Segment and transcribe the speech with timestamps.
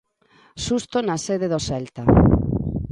[0.65, 2.03] Susto na sede do Celta.